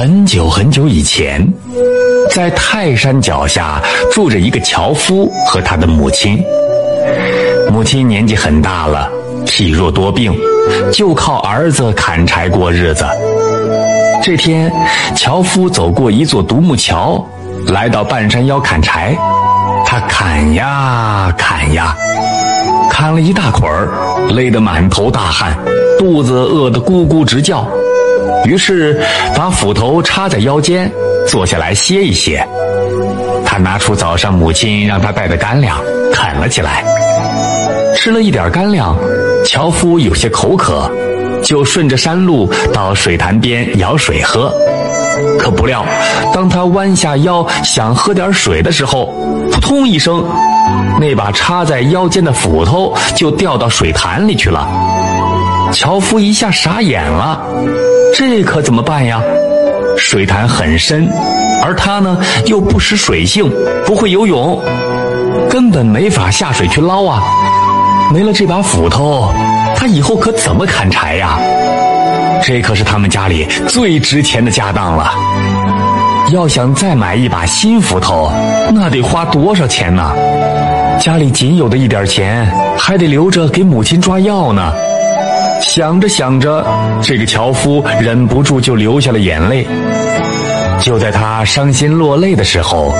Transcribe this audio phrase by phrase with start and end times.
[0.00, 1.46] 很久很久以前，
[2.30, 6.42] 在泰山脚下住着一个樵夫和他的母亲。
[7.70, 9.12] 母亲年纪很大了，
[9.44, 10.34] 体弱多病，
[10.90, 13.04] 就靠儿子砍柴过日子。
[14.22, 14.72] 这天，
[15.14, 17.22] 樵夫走过一座独木桥，
[17.66, 19.14] 来到半山腰砍柴。
[19.84, 21.94] 他砍呀砍呀，
[22.88, 23.90] 砍了一大捆儿，
[24.30, 25.54] 累得满头大汗，
[25.98, 27.68] 肚子饿得咕咕直叫。
[28.44, 29.00] 于是，
[29.36, 30.90] 把斧头插在腰间，
[31.26, 32.46] 坐下来歇一歇。
[33.44, 35.78] 他拿出早上母亲让他带的干粮，
[36.12, 36.84] 啃了起来。
[37.94, 38.96] 吃了一点干粮，
[39.44, 40.90] 樵夫有些口渴，
[41.42, 44.52] 就顺着山路到水潭边舀水喝。
[45.38, 45.84] 可不料，
[46.32, 49.06] 当他弯下腰想喝点水的时候，
[49.52, 50.24] 扑通一声，
[50.98, 54.66] 那把插在腰间的斧头就掉到水潭里去了。
[55.72, 57.42] 樵夫一下傻眼了。
[58.14, 59.20] 这可怎么办呀？
[59.96, 61.08] 水潭很深，
[61.62, 63.50] 而他呢又不识水性，
[63.84, 64.60] 不会游泳，
[65.48, 67.22] 根本没法下水去捞啊！
[68.12, 69.32] 没了这把斧头，
[69.76, 71.38] 他以后可怎么砍柴呀？
[72.42, 75.12] 这可是他们家里最值钱的家当了。
[76.32, 78.32] 要想再买一把新斧头，
[78.72, 80.12] 那得花多少钱呢？
[80.98, 84.72] 家里仅有的一点钱，还得留着给母亲抓药呢。
[85.60, 86.64] 想着想着，
[87.02, 89.66] 这个樵夫忍不住就流下了眼泪。
[90.80, 92.92] 就在他伤心落泪的时候，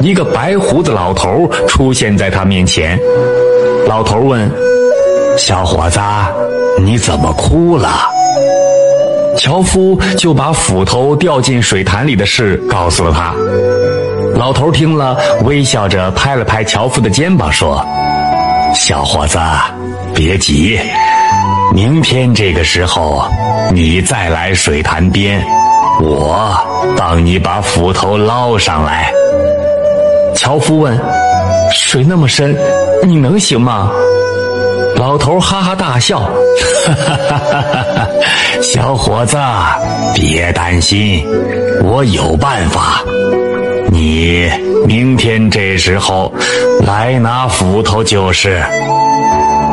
[0.00, 2.98] 一个白胡子老头出现在他面前。
[3.86, 4.50] 老头问
[5.36, 6.00] ：“小伙子，
[6.82, 7.88] 你怎么哭了？”
[9.36, 13.34] 樵夫就把斧头掉进水潭里的事告诉了他。
[14.34, 17.84] 老头听了，微笑着拍了拍樵夫的肩膀，说
[18.74, 19.38] ：“小伙子，
[20.14, 20.78] 别急。”
[21.72, 23.24] 明天这个时候，
[23.72, 25.44] 你再来水潭边，
[26.00, 26.50] 我
[26.96, 29.12] 帮你把斧头捞上来。
[30.34, 30.98] 樵夫问
[31.72, 32.56] ：“水那么深，
[33.04, 33.90] 你能行吗？”
[34.96, 36.20] 老头哈哈大笑
[36.86, 37.62] ：“哈哈哈哈
[37.96, 38.08] 哈！
[38.62, 39.36] 小伙子，
[40.14, 41.24] 别担心，
[41.84, 43.04] 我有办法。
[43.90, 44.50] 你
[44.86, 46.32] 明天这时候
[46.86, 48.60] 来拿斧头就是。”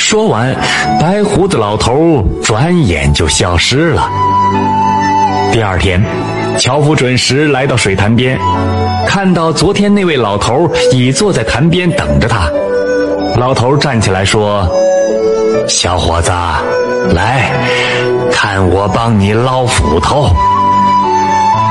[0.00, 0.52] 说完，
[0.98, 4.08] 白胡子老头转眼就消失了。
[5.52, 6.02] 第二天，
[6.58, 8.36] 樵夫准时来到水潭边，
[9.06, 12.50] 看到昨天那位老头已坐在潭边等着他。
[13.36, 14.66] 老头站起来说
[15.68, 16.32] ：“小伙子，
[17.14, 17.52] 来
[18.32, 20.34] 看我帮你捞斧头。”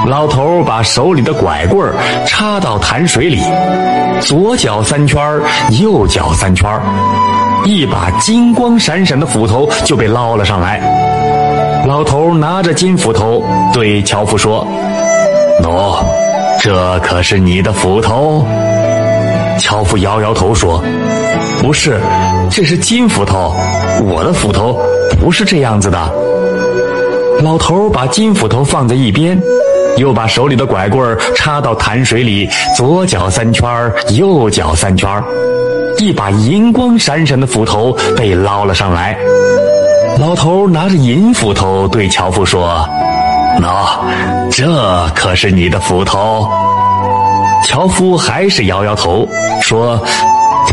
[0.07, 1.91] 老头把手里的拐棍
[2.25, 3.41] 插到潭水里，
[4.21, 5.19] 左脚三圈
[5.81, 6.69] 右脚三圈
[7.65, 10.79] 一把金光闪闪的斧头就被捞了上来。
[11.87, 13.43] 老头拿着金斧头
[13.73, 14.65] 对樵夫说
[15.63, 16.03] ：“喏，
[16.61, 18.45] 这可是你的斧头。”
[19.59, 20.81] 樵夫摇摇头说
[21.61, 21.99] ：“不是，
[22.49, 23.53] 这是金斧头，
[24.03, 24.79] 我的斧头
[25.19, 25.97] 不是这样子的。”
[27.43, 29.41] 老头把金斧头放在一边，
[29.97, 33.65] 又把手里的拐棍插到潭水里，左搅三圈
[34.11, 35.09] 右搅三圈
[35.99, 39.17] 一把银光闪闪的斧头被捞了上来，
[40.17, 42.87] 老头拿着银斧头对樵夫说
[43.59, 43.99] ：“喏，
[44.49, 46.47] 这可是你的斧头。”
[47.67, 49.27] 樵夫还是摇摇头
[49.61, 50.01] 说：“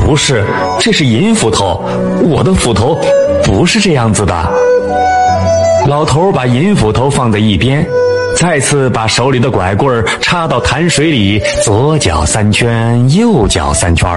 [0.07, 0.45] 不是，
[0.79, 1.83] 这是银斧头，
[2.23, 2.97] 我的斧头
[3.43, 4.33] 不是这样子的。”
[5.89, 7.85] 老头把银斧头放在一边。
[8.37, 14.09] 再次把手里的拐棍插到潭水里，左搅三圈，右搅三圈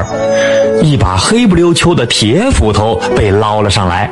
[0.81, 4.09] 一把黑不溜秋的铁斧头被捞了上来。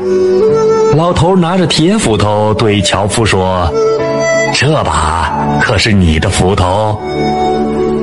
[0.95, 3.69] 老头拿着铁斧头对樵夫说
[4.55, 6.99] ：“这把可是你的斧头。”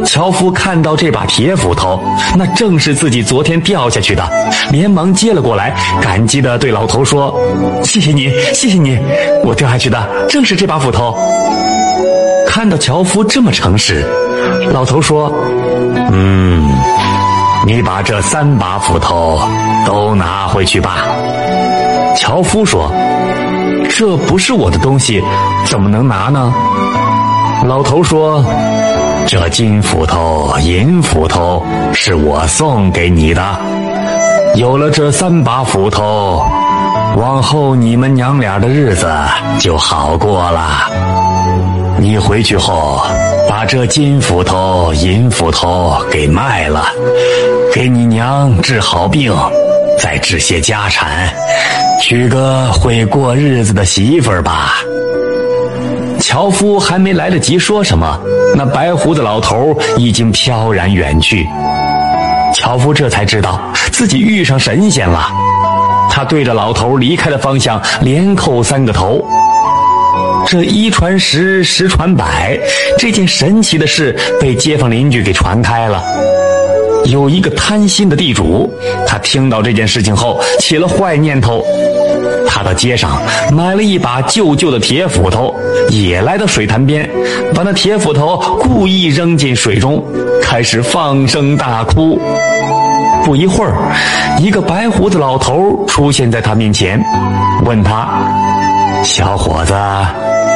[0.04, 1.98] 樵夫看到这把铁斧头，
[2.36, 4.22] 那正是自己昨天掉下去的，
[4.70, 7.34] 连忙接了过来，感激地对老头说
[7.82, 8.98] ：“谢谢你，谢谢你，
[9.42, 11.16] 我掉下去的正是这把斧头。”
[12.54, 14.06] 看到樵夫这么诚实，
[14.72, 15.28] 老头说
[16.12, 16.70] ：“嗯，
[17.66, 19.40] 你把这三把斧头
[19.84, 20.98] 都拿回去吧。”
[22.14, 22.92] 樵夫说
[23.90, 25.20] ：“这不是我的东西，
[25.66, 26.54] 怎么能拿呢？”
[27.66, 28.44] 老头说
[29.26, 31.60] ：“这金斧头、银斧头
[31.92, 33.42] 是我送给你的，
[34.54, 36.46] 有了这三把斧头，
[37.16, 39.12] 往后你们娘俩的日子
[39.58, 40.88] 就好过了。”
[41.98, 43.00] 你回去后，
[43.48, 46.86] 把这金斧头、银斧头给卖了，
[47.72, 49.34] 给你娘治好病，
[49.98, 51.32] 再置些家产，
[52.02, 54.74] 娶个会过日子的媳妇儿吧。
[56.20, 58.18] 樵夫还没来得及说什么，
[58.54, 61.48] 那白胡子老头已经飘然远去。
[62.54, 63.60] 樵夫这才知道
[63.92, 65.28] 自己遇上神仙了，
[66.10, 69.24] 他对着老头离开的方向连叩三个头。
[70.46, 72.58] 这一传十，十传百，
[72.98, 76.02] 这件神奇的事被街坊邻居给传开了。
[77.06, 78.72] 有一个贪心的地主，
[79.06, 81.64] 他听到这件事情后起了坏念头，
[82.46, 83.20] 他到街上
[83.52, 85.54] 买了一把旧旧的铁斧头，
[85.90, 87.08] 也来到水潭边，
[87.54, 90.02] 把那铁斧头故意扔进水中，
[90.42, 92.20] 开始放声大哭。
[93.24, 93.74] 不一会儿，
[94.38, 97.02] 一个白胡子老头出现在他面前，
[97.64, 98.08] 问他
[99.02, 99.74] ：“小伙子，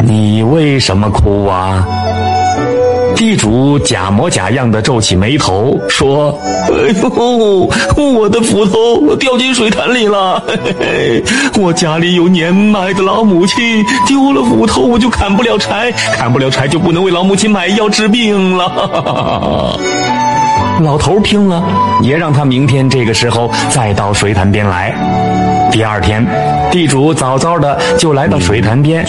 [0.04, 1.86] 你为什么哭啊？”
[3.16, 6.38] 地主假模假样的皱起眉头，说
[6.70, 7.68] ：“哎呦，
[8.14, 10.40] 我的斧头掉进水潭里了！
[10.46, 11.20] 嘿
[11.58, 19.76] 嘿我家里有年迈的老母亲，丢了斧头我就砍不了柴，砍不了柴就不能为老母亲买药治病了。
[20.80, 21.60] ”老头听了，
[22.02, 24.94] 也让他明天这个时候再到水潭边来。
[25.70, 26.26] 第二天，
[26.70, 29.04] 地主早早的就来到水潭边，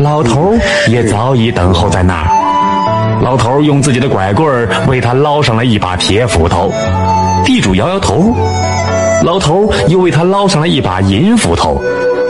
[0.00, 0.54] 老头
[0.88, 3.20] 也早已等候在那儿。
[3.22, 6.72] 老头用自己的拐棍为他捞上了一把铁斧头，
[7.44, 8.34] 地主摇摇头。
[9.24, 11.82] 老头又为他捞上了一把银斧头，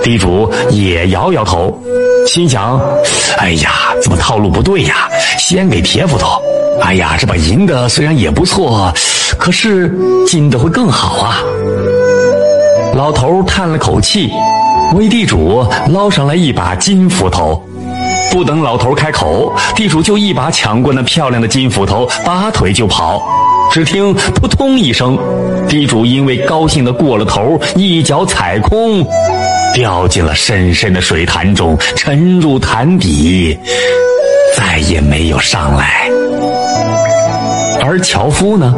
[0.02, 1.78] 地主也摇摇头，
[2.26, 2.80] 心想：
[3.36, 3.70] 哎呀，
[4.02, 5.08] 怎么套路不对呀？
[5.38, 6.40] 先给铁斧头。
[6.80, 8.90] 哎呀，这把银的虽然也不错，
[9.36, 9.94] 可是
[10.26, 11.38] 金的会更好啊。
[12.98, 14.28] 老头叹了口气，
[14.96, 17.64] 为地主捞上来一把金斧头。
[18.32, 23.22] 不等老头开口，地主就一把抢过那漂亮的金斧头，拔腿就跑。
[23.70, 25.16] 只听扑通一声，
[25.68, 29.06] 地主因为高兴的过了头，一脚踩空，
[29.72, 33.56] 掉进了深深的水潭中，沉入潭底，
[34.56, 36.10] 再也没有上来。
[37.80, 38.74] 而樵夫呢，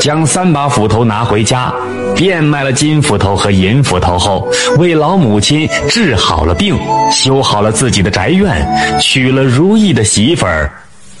[0.00, 1.72] 将三把斧头拿回家，
[2.14, 6.78] 变卖了金斧头和银斧头后，为老母亲治好了病，
[7.10, 8.66] 修好了自己的宅院，
[9.00, 10.72] 娶了如意的媳妇儿，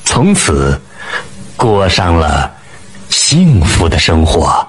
[0.04, 0.80] 从此
[1.56, 2.50] 过上了
[3.08, 4.66] 幸福的生活。